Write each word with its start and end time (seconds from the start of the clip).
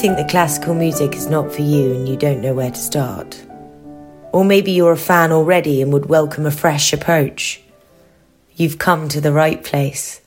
Think 0.00 0.16
that 0.16 0.30
classical 0.30 0.74
music 0.74 1.14
is 1.14 1.26
not 1.26 1.52
for 1.52 1.60
you 1.60 1.92
and 1.92 2.08
you 2.08 2.16
don't 2.16 2.40
know 2.40 2.54
where 2.54 2.70
to 2.70 2.78
start? 2.78 3.44
Or 4.32 4.46
maybe 4.46 4.72
you're 4.72 4.92
a 4.92 4.96
fan 4.96 5.30
already 5.30 5.82
and 5.82 5.92
would 5.92 6.06
welcome 6.06 6.46
a 6.46 6.50
fresh 6.50 6.94
approach. 6.94 7.60
You've 8.56 8.78
come 8.78 9.10
to 9.10 9.20
the 9.20 9.30
right 9.30 9.62
place. 9.62 10.22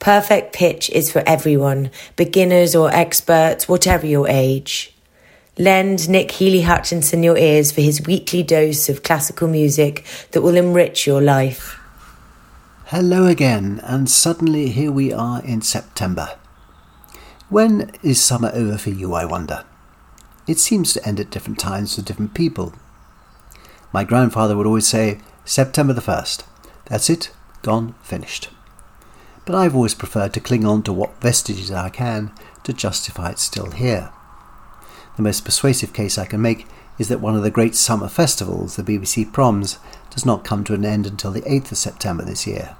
Perfect 0.00 0.52
Pitch 0.52 0.90
is 0.90 1.12
for 1.12 1.22
everyone, 1.28 1.92
beginners 2.16 2.74
or 2.74 2.92
experts, 2.92 3.68
whatever 3.68 4.04
your 4.04 4.26
age. 4.28 4.92
Lend 5.56 6.08
Nick 6.08 6.32
Healy 6.32 6.62
Hutchinson 6.62 7.22
your 7.22 7.38
ears 7.38 7.70
for 7.70 7.82
his 7.82 8.04
weekly 8.04 8.42
dose 8.42 8.88
of 8.88 9.04
classical 9.04 9.46
music 9.46 10.04
that 10.32 10.42
will 10.42 10.56
enrich 10.56 11.06
your 11.06 11.22
life. 11.22 11.78
Hello 12.86 13.26
again, 13.26 13.80
and 13.84 14.10
suddenly 14.10 14.70
here 14.70 14.90
we 14.90 15.12
are 15.12 15.40
in 15.44 15.62
September. 15.62 16.30
When 17.52 17.90
is 18.02 18.18
summer 18.18 18.50
over 18.54 18.78
for 18.78 18.88
you, 18.88 19.12
I 19.12 19.26
wonder? 19.26 19.66
It 20.46 20.58
seems 20.58 20.94
to 20.94 21.06
end 21.06 21.20
at 21.20 21.30
different 21.30 21.58
times 21.58 21.94
for 21.94 22.00
different 22.00 22.32
people. 22.32 22.72
My 23.92 24.04
grandfather 24.04 24.56
would 24.56 24.66
always 24.66 24.86
say, 24.86 25.20
September 25.44 25.92
the 25.92 26.00
1st. 26.00 26.44
That's 26.86 27.10
it, 27.10 27.30
gone, 27.60 27.94
finished. 28.02 28.48
But 29.44 29.54
I've 29.54 29.76
always 29.76 29.92
preferred 29.92 30.32
to 30.32 30.40
cling 30.40 30.64
on 30.64 30.82
to 30.84 30.94
what 30.94 31.20
vestiges 31.20 31.70
I 31.70 31.90
can 31.90 32.32
to 32.62 32.72
justify 32.72 33.32
it's 33.32 33.42
still 33.42 33.70
here. 33.70 34.10
The 35.16 35.22
most 35.22 35.44
persuasive 35.44 35.92
case 35.92 36.16
I 36.16 36.24
can 36.24 36.40
make 36.40 36.66
is 36.98 37.08
that 37.08 37.20
one 37.20 37.36
of 37.36 37.42
the 37.42 37.50
great 37.50 37.74
summer 37.74 38.08
festivals, 38.08 38.76
the 38.76 38.82
BBC 38.82 39.30
Proms, 39.30 39.78
does 40.08 40.24
not 40.24 40.42
come 40.42 40.64
to 40.64 40.72
an 40.72 40.86
end 40.86 41.06
until 41.06 41.32
the 41.32 41.42
8th 41.42 41.72
of 41.72 41.76
September 41.76 42.24
this 42.24 42.46
year. 42.46 42.76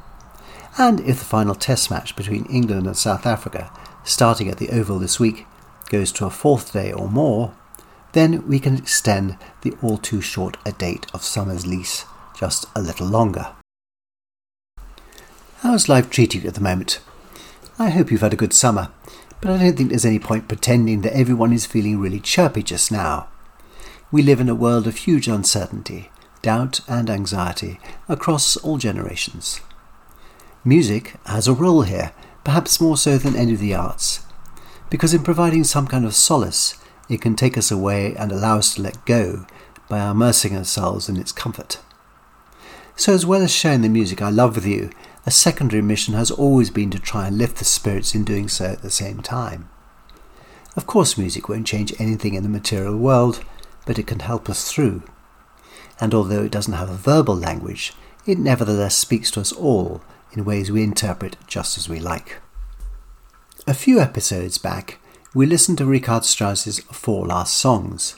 And 0.79 1.01
if 1.01 1.19
the 1.19 1.27
final 1.27 1.55
test 1.55 1.91
match 1.91 2.17
between 2.17 2.47
England 2.47 2.86
and 2.86 2.97
South 2.97 3.27
Africa, 3.27 3.70
starting 4.05 4.48
at 4.48 4.58
the 4.58 4.70
Oval 4.70 4.98
this 4.98 5.20
week, 5.20 5.47
goes 5.91 6.12
to 6.12 6.27
a 6.27 6.31
fourth 6.31 6.72
day 6.72 6.92
or 6.92 7.08
more, 7.08 7.55
then 8.12 8.47
we 8.47 8.58
can 8.58 8.77
extend 8.77 9.36
the 9.62 9.75
all 9.83 9.98
too 9.98 10.20
short 10.20 10.56
a 10.67 10.72
date 10.72 11.06
of 11.14 11.22
summer's 11.22 11.67
lease 11.67 12.05
just 12.36 12.67
a 12.75 12.83
little 12.83 13.06
longer. 13.06 13.48
How's 15.61 15.89
life 15.89 16.11
treating 16.11 16.42
you 16.42 16.48
at 16.48 16.55
the 16.55 16.61
moment? 16.61 17.00
I 17.78 17.91
hope 17.91 18.11
you've 18.11 18.20
had 18.20 18.33
a 18.33 18.36
good 18.36 18.53
summer, 18.53 18.91
but 19.41 19.50
I 19.50 19.58
don't 19.58 19.77
think 19.77 19.91
there's 19.91 20.05
any 20.05 20.19
point 20.19 20.48
pretending 20.48 21.03
that 21.03 21.17
everyone 21.17 21.53
is 21.53 21.67
feeling 21.67 21.98
really 21.98 22.20
chirpy 22.20 22.62
just 22.62 22.91
now. 22.91 23.28
We 24.11 24.23
live 24.23 24.41
in 24.41 24.48
a 24.48 24.55
world 24.55 24.86
of 24.86 24.97
huge 24.97 25.28
uncertainty, 25.28 26.11
doubt, 26.42 26.80
and 26.89 27.08
anxiety 27.08 27.78
across 28.08 28.56
all 28.56 28.77
generations. 28.77 29.61
Music 30.64 31.14
has 31.27 31.48
a 31.48 31.55
role 31.55 31.83
here, 31.83 32.12
perhaps 32.45 32.81
more 32.81 32.97
so 32.97 33.19
than 33.19 33.37
any 33.37 33.55
of 33.55 33.61
the 33.61 33.75
arts, 33.75 34.25
because 34.91 35.15
in 35.15 35.23
providing 35.23 35.65
some 35.65 35.87
kind 35.87 36.05
of 36.05 36.15
solace, 36.15 36.77
it 37.09 37.21
can 37.21 37.37
take 37.37 37.57
us 37.59 37.71
away 37.71 38.15
and 38.17 38.33
allow 38.33 38.59
us 38.59 38.75
to 38.75 38.83
let 38.83 39.05
go 39.05 39.47
by 39.89 40.11
immersing 40.11 40.57
ourselves 40.57 41.09
in 41.09 41.17
its 41.17 41.33
comfort. 41.33 41.79
So, 42.97 43.13
as 43.13 43.25
well 43.25 43.43
as 43.43 43.51
sharing 43.51 43.81
the 43.81 43.89
music 43.89 44.20
I 44.20 44.31
love 44.31 44.55
with 44.55 44.67
you, 44.67 44.91
a 45.25 45.31
secondary 45.31 45.83
mission 45.83 46.15
has 46.15 46.31
always 46.31 46.70
been 46.70 46.91
to 46.91 46.98
try 46.98 47.27
and 47.27 47.39
lift 47.39 47.57
the 47.57 47.65
spirits 47.65 48.15
in 48.15 48.25
doing 48.25 48.48
so 48.48 48.67
at 48.67 48.83
the 48.83 48.91
same 48.91 49.23
time. 49.23 49.69
Of 50.77 50.87
course, 50.87 51.19
music 51.19 51.48
won't 51.48 51.67
change 51.67 51.95
anything 51.98 52.35
in 52.35 52.43
the 52.43 52.48
material 52.48 52.97
world, 52.97 53.45
but 53.87 53.98
it 53.98 54.07
can 54.07 54.20
help 54.20 54.48
us 54.48 54.70
through. 54.70 55.03
And 56.01 56.15
although 56.15 56.43
it 56.43 56.53
doesn't 56.53 56.73
have 56.73 56.91
a 56.91 56.95
verbal 56.95 57.37
language, 57.37 57.92
it 58.27 58.39
nevertheless 58.39 58.97
speaks 58.97 59.31
to 59.33 59.41
us 59.41 59.52
all 59.52 60.01
in 60.33 60.45
ways 60.45 60.70
we 60.70 60.83
interpret 60.83 61.37
just 61.47 61.79
as 61.79 61.89
we 61.89 62.01
like. 62.01 62.41
A 63.67 63.75
few 63.75 64.01
episodes 64.01 64.59
back, 64.59 64.98
we 65.35 65.47
listened 65.47 65.79
to 65.79 65.87
Richard 65.87 66.25
Strauss's 66.25 66.81
four 66.81 67.27
last 67.27 67.57
songs. 67.57 68.17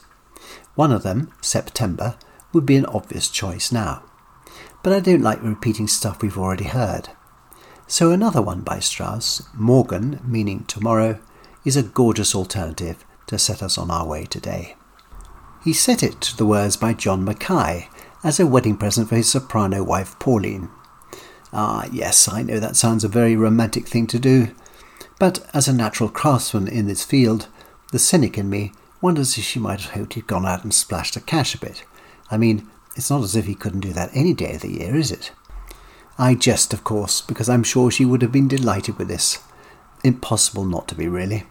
One 0.75 0.93
of 0.93 1.03
them, 1.03 1.33
September, 1.41 2.17
would 2.53 2.67
be 2.67 2.77
an 2.77 2.87
obvious 2.87 3.29
choice 3.29 3.71
now. 3.71 4.03
But 4.83 4.93
I 4.93 5.01
don't 5.01 5.23
like 5.23 5.43
repeating 5.43 5.87
stuff 5.87 6.23
we've 6.23 6.39
already 6.39 6.65
heard. 6.65 7.11
So 7.87 8.11
another 8.11 8.41
one 8.41 8.63
by 8.63 8.79
Strauss, 8.79 9.43
Morgen, 9.55 10.21
meaning 10.25 10.65
tomorrow, 10.65 11.21
is 11.65 11.77
a 11.77 11.83
gorgeous 11.83 12.35
alternative 12.35 13.05
to 13.27 13.39
set 13.39 13.63
us 13.63 13.77
on 13.79 13.91
our 13.91 14.07
way 14.07 14.25
today. 14.25 14.77
He 15.63 15.73
set 15.73 16.03
it 16.03 16.21
to 16.23 16.37
the 16.37 16.47
words 16.47 16.77
by 16.77 16.93
John 16.95 17.25
Mackay 17.25 17.89
as 18.23 18.41
a 18.41 18.47
wedding 18.47 18.77
present 18.77 19.09
for 19.09 19.17
his 19.17 19.31
soprano 19.31 19.83
wife 19.83 20.19
Pauline. 20.19 20.69
Ah, 21.57 21.87
yes, 21.93 22.29
I 22.29 22.43
know 22.43 22.59
that 22.59 22.75
sounds 22.75 23.05
a 23.05 23.09
very 23.09 23.37
romantic 23.37 23.87
thing 23.87 24.09
to 24.09 24.19
do, 24.19 24.49
but 25.21 25.49
as 25.55 25.69
a 25.69 25.73
natural 25.73 26.09
craftsman 26.09 26.67
in 26.67 26.89
this 26.89 27.05
field, 27.05 27.47
the 27.93 28.01
cynic 28.01 28.37
in 28.37 28.51
me 28.51 28.73
wonders 29.01 29.39
if 29.39 29.45
she 29.45 29.61
might 29.61 29.81
have 29.81 29.93
hoped 29.93 30.15
he'd 30.15 30.27
gone 30.27 30.45
out 30.45 30.65
and 30.65 30.75
splashed 30.75 31.15
the 31.15 31.21
cash 31.21 31.55
a 31.55 31.59
bit. 31.59 31.85
I 32.29 32.39
mean, 32.39 32.69
it's 32.97 33.09
not 33.09 33.23
as 33.23 33.37
if 33.37 33.47
he 33.47 33.55
couldn't 33.55 33.81
do 33.81 33.93
that 33.93 34.11
any 34.13 34.35
day 34.35 34.57
of 34.57 34.63
the 34.63 34.73
year, 34.73 34.97
is 34.97 35.13
it? 35.13 35.31
I 36.19 36.35
jest, 36.35 36.73
of 36.73 36.83
course, 36.83 37.21
because 37.21 37.49
I'm 37.49 37.63
sure 37.63 37.89
she 37.89 38.05
would 38.05 38.23
have 38.23 38.33
been 38.33 38.49
delighted 38.49 38.99
with 38.99 39.07
this. 39.07 39.39
Impossible 40.03 40.65
not 40.65 40.89
to 40.89 40.97
be, 40.97 41.07
really. 41.07 41.45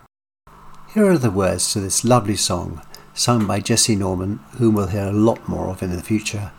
Here 0.93 1.09
are 1.09 1.17
the 1.17 1.31
words 1.31 1.71
to 1.71 1.79
this 1.79 2.03
lovely 2.03 2.35
song, 2.35 2.81
sung 3.13 3.47
by 3.47 3.61
Jessye 3.61 3.97
Norman, 3.97 4.41
whom 4.57 4.75
we'll 4.75 4.87
hear 4.87 5.05
a 5.05 5.13
lot 5.13 5.47
more 5.47 5.69
of 5.69 5.81
in 5.81 5.95
the 5.95 6.03
future, 6.03 6.51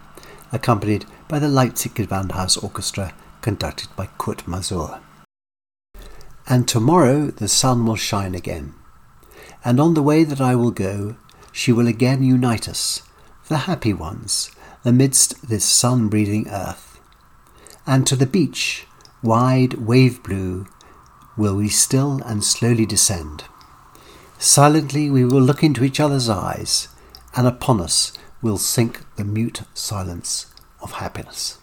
accompanied 0.51 1.05
by 1.29 1.39
the 1.39 1.49
Leipzig 1.49 1.95
Gewandhaus 1.95 2.63
Orchestra, 2.63 3.13
conducted 3.45 3.95
by 3.95 4.09
Kurt 4.17 4.47
Masur. 4.47 5.01
And 6.49 6.67
tomorrow 6.67 7.27
the 7.27 7.47
sun 7.47 7.85
will 7.85 7.95
shine 7.95 8.35
again. 8.35 8.73
And 9.63 9.79
on 9.79 9.93
the 9.93 10.03
way 10.03 10.25
that 10.25 10.41
I 10.41 10.55
will 10.55 10.71
go, 10.71 11.17
she 11.53 11.71
will 11.71 11.87
again 11.87 12.23
unite 12.23 12.71
us, 12.71 13.03
the 13.49 13.69
happy 13.69 13.93
ones, 13.93 14.51
amidst 14.83 15.47
this 15.51 15.67
sun 15.67 16.09
breathing 16.09 16.49
earth. 16.49 16.99
And 17.87 18.07
to 18.07 18.17
the 18.17 18.25
beach, 18.25 18.87
wide 19.23 19.75
wave 19.75 20.23
blue, 20.23 20.67
will 21.37 21.57
we 21.57 21.69
still 21.69 22.23
and 22.25 22.43
slowly 22.43 22.87
descend. 22.87 23.45
Silently 24.39 25.11
we 25.11 25.23
will 25.27 25.43
look 25.43 25.63
into 25.63 25.85
each 25.85 26.01
other's 26.01 26.31
eyes, 26.31 26.89
and 27.37 27.47
upon 27.47 27.83
us 27.83 28.15
will 28.41 28.57
sink 28.57 29.05
the 29.17 29.25
mute 29.25 29.61
silence 29.75 30.47
of 30.81 30.93
happiness. 30.93 31.59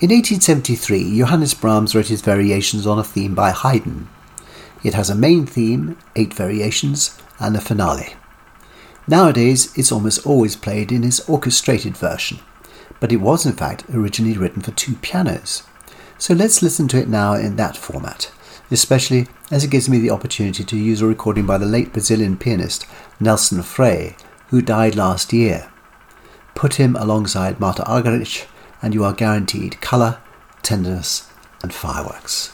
In 0.00 0.08
1873, 0.08 1.18
Johannes 1.18 1.52
Brahms 1.52 1.94
wrote 1.94 2.08
his 2.08 2.22
variations 2.22 2.86
on 2.86 2.98
a 2.98 3.04
theme 3.04 3.34
by 3.34 3.50
Haydn. 3.50 4.08
It 4.82 4.94
has 4.94 5.10
a 5.10 5.14
main 5.14 5.44
theme, 5.44 5.98
eight 6.16 6.32
variations, 6.32 7.20
and 7.38 7.54
a 7.54 7.60
finale. 7.60 8.14
Nowadays, 9.06 9.76
it's 9.76 9.92
almost 9.92 10.24
always 10.24 10.56
played 10.56 10.90
in 10.90 11.04
its 11.04 11.28
orchestrated 11.28 11.98
version, 11.98 12.38
but 12.98 13.12
it 13.12 13.18
was 13.18 13.44
in 13.44 13.52
fact 13.52 13.84
originally 13.92 14.38
written 14.38 14.62
for 14.62 14.70
two 14.70 14.94
pianos. 15.02 15.64
So 16.16 16.32
let's 16.32 16.62
listen 16.62 16.88
to 16.88 16.98
it 16.98 17.08
now 17.10 17.34
in 17.34 17.56
that 17.56 17.76
format, 17.76 18.32
especially 18.70 19.26
as 19.50 19.64
it 19.64 19.70
gives 19.70 19.90
me 19.90 19.98
the 19.98 20.12
opportunity 20.12 20.64
to 20.64 20.78
use 20.78 21.02
a 21.02 21.06
recording 21.06 21.44
by 21.44 21.58
the 21.58 21.66
late 21.66 21.92
Brazilian 21.92 22.38
pianist 22.38 22.86
Nelson 23.20 23.62
Freire, 23.62 24.16
who 24.48 24.62
died 24.62 24.96
last 24.96 25.34
year. 25.34 25.70
Put 26.54 26.76
him 26.76 26.96
alongside 26.96 27.60
Martha 27.60 27.82
Argerich, 27.82 28.46
and 28.82 28.94
you 28.94 29.04
are 29.04 29.12
guaranteed 29.12 29.80
colour, 29.80 30.18
tenderness, 30.62 31.30
and 31.62 31.72
fireworks. 31.72 32.52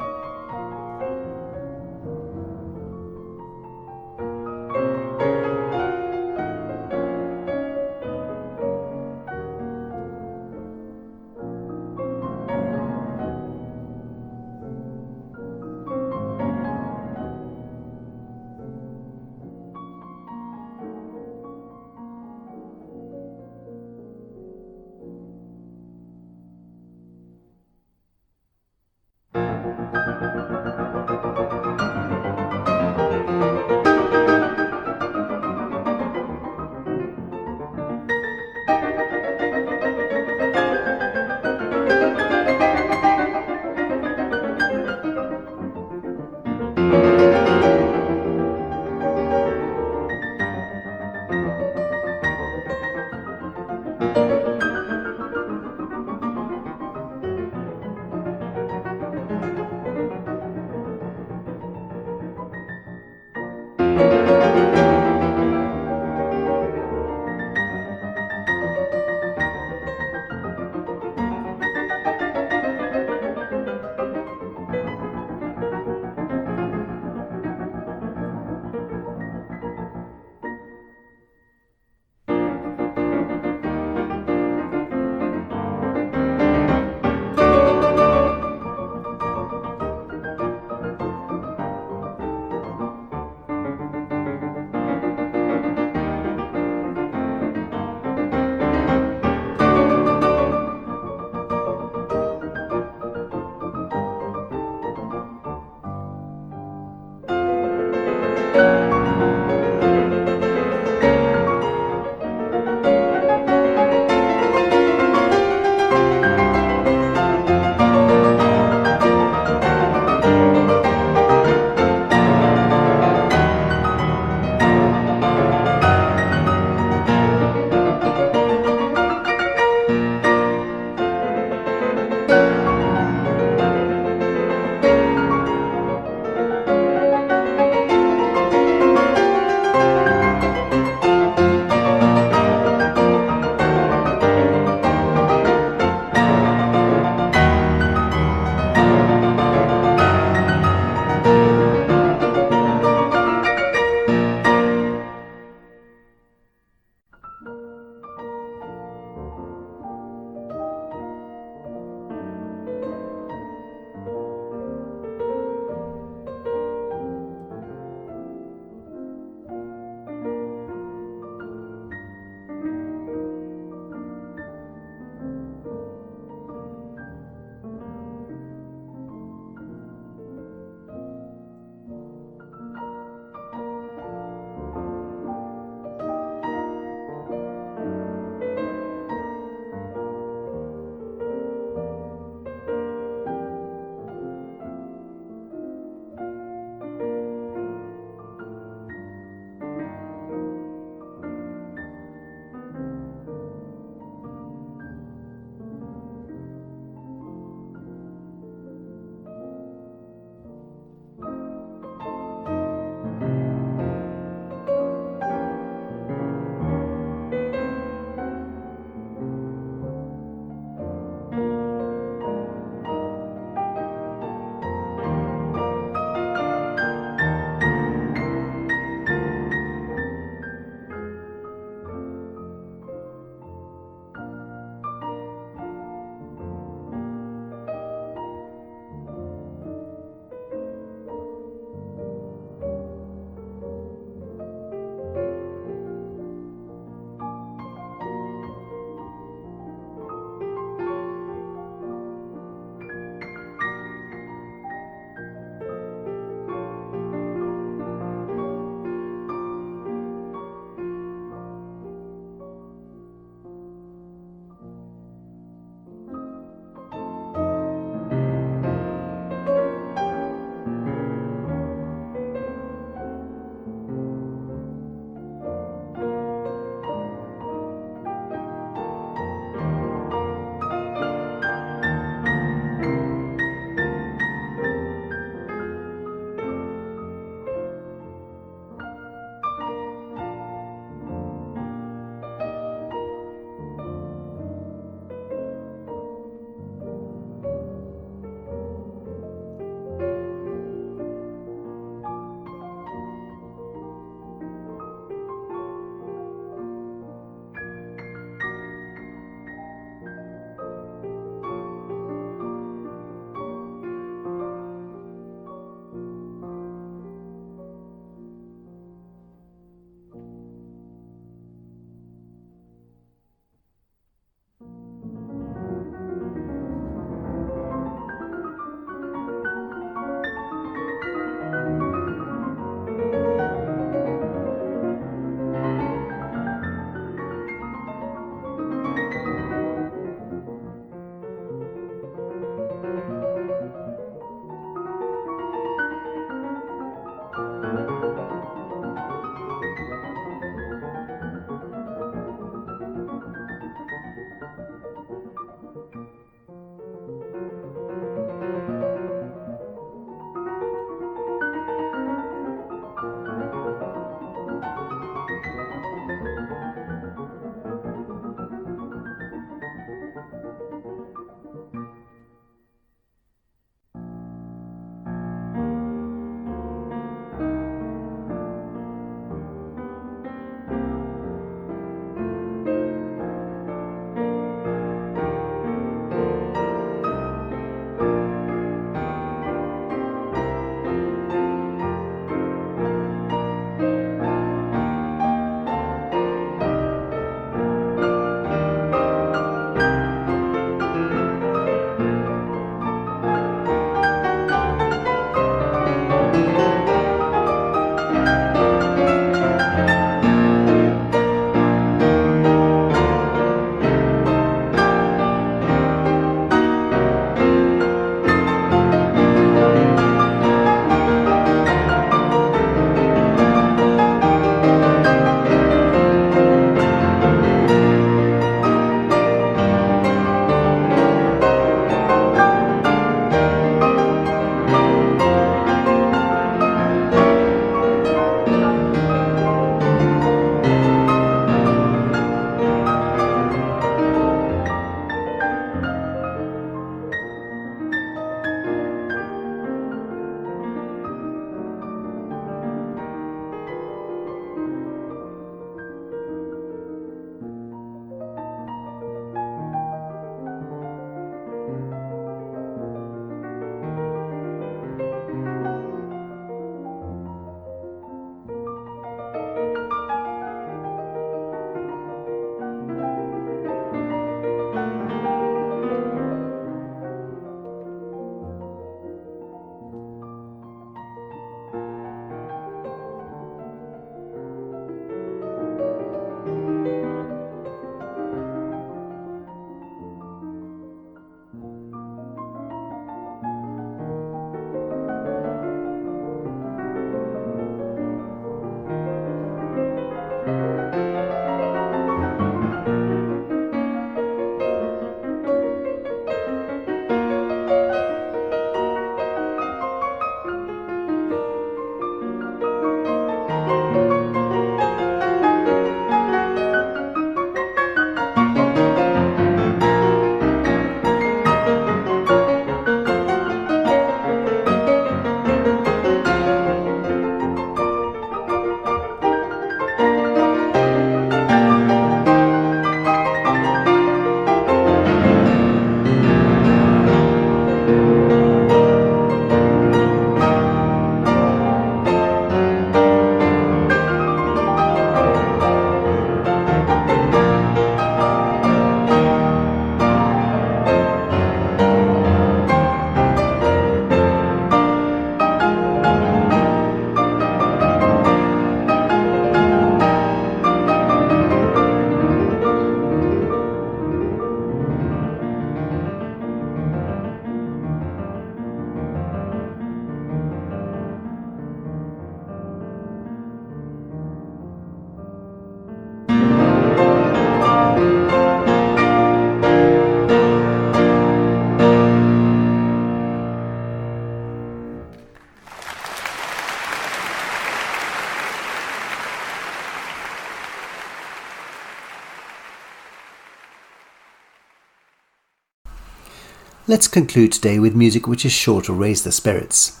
Let's 596.90 597.06
conclude 597.06 597.52
today 597.52 597.78
with 597.78 597.94
music 597.94 598.26
which 598.26 598.46
is 598.46 598.52
sure 598.52 598.80
to 598.80 598.94
raise 598.94 599.22
the 599.22 599.30
spirits. 599.30 600.00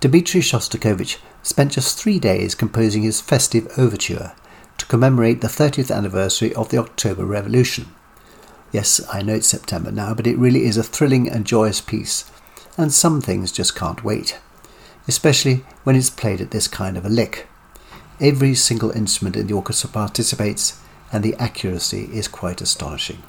Dmitri 0.00 0.40
Shostakovich 0.40 1.18
spent 1.42 1.72
just 1.72 1.98
three 1.98 2.18
days 2.18 2.54
composing 2.54 3.02
his 3.02 3.20
festive 3.20 3.70
overture 3.76 4.32
to 4.78 4.86
commemorate 4.86 5.42
the 5.42 5.48
30th 5.48 5.94
anniversary 5.94 6.54
of 6.54 6.70
the 6.70 6.78
October 6.78 7.26
Revolution. 7.26 7.94
Yes, 8.72 8.98
I 9.12 9.20
know 9.20 9.34
it's 9.34 9.46
September 9.46 9.92
now, 9.92 10.14
but 10.14 10.26
it 10.26 10.38
really 10.38 10.64
is 10.64 10.78
a 10.78 10.82
thrilling 10.82 11.28
and 11.28 11.44
joyous 11.44 11.82
piece, 11.82 12.24
and 12.78 12.94
some 12.94 13.20
things 13.20 13.52
just 13.52 13.76
can't 13.76 14.02
wait, 14.02 14.38
especially 15.06 15.66
when 15.84 15.96
it's 15.96 16.08
played 16.08 16.40
at 16.40 16.50
this 16.50 16.66
kind 16.66 16.96
of 16.96 17.04
a 17.04 17.10
lick. 17.10 17.46
Every 18.22 18.54
single 18.54 18.90
instrument 18.90 19.36
in 19.36 19.48
the 19.48 19.54
orchestra 19.54 19.90
participates, 19.90 20.80
and 21.12 21.22
the 21.22 21.34
accuracy 21.34 22.08
is 22.10 22.26
quite 22.26 22.62
astonishing. 22.62 23.22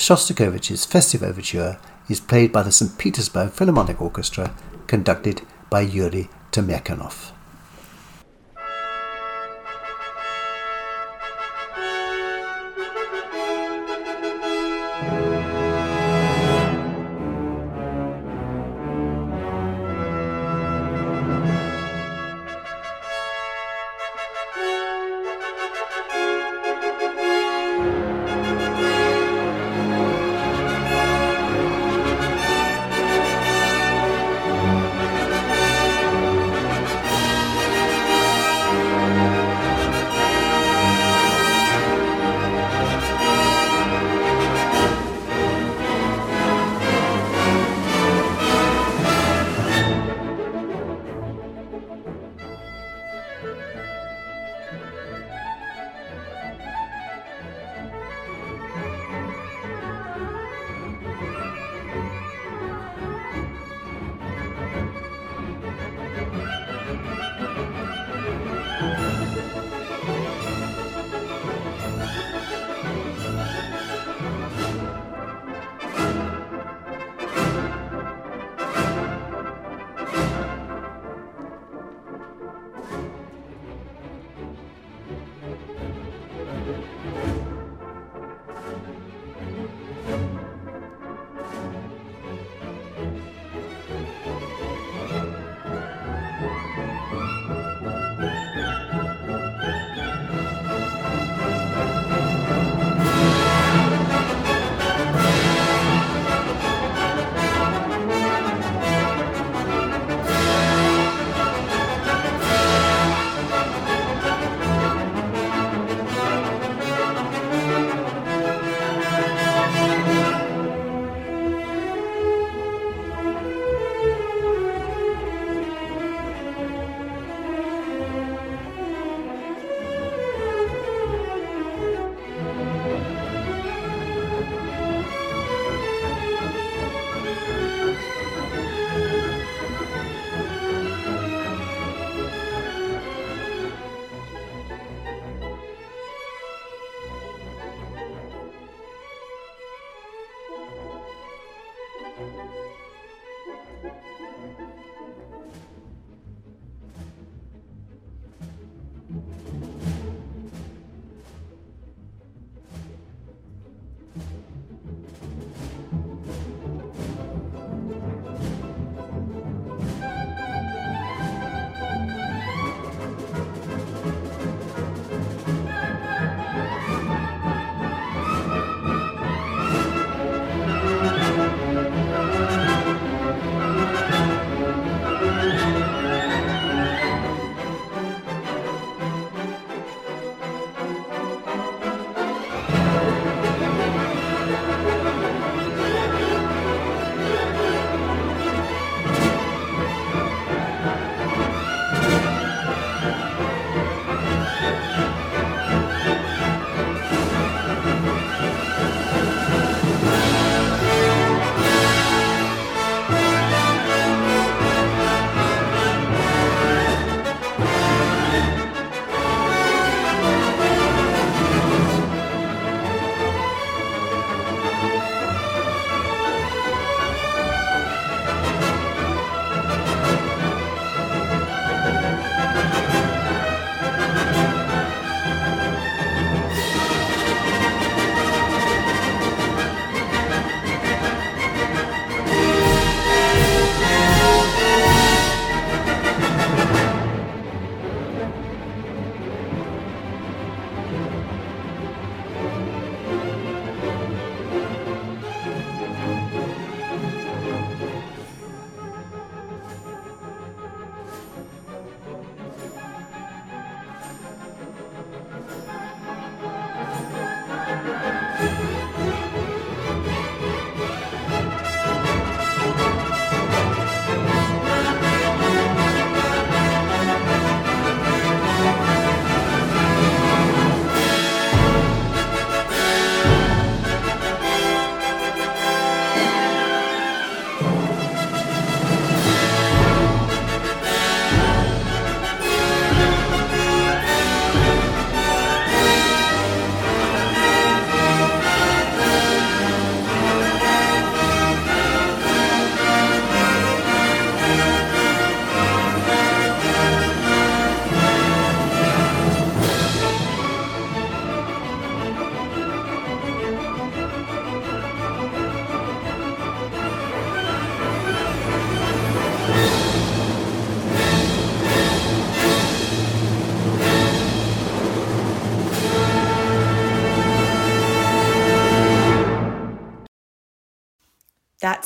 Shostakovich's 0.00 0.86
Festive 0.86 1.22
Overture 1.22 1.78
is 2.08 2.20
played 2.20 2.52
by 2.52 2.62
the 2.62 2.72
St. 2.72 2.96
Petersburg 2.96 3.50
Philharmonic 3.50 4.00
Orchestra, 4.00 4.56
conducted 4.86 5.42
by 5.68 5.82
Yuri 5.82 6.30
Temirkanov. 6.52 7.32